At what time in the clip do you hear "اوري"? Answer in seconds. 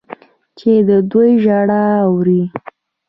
2.07-2.41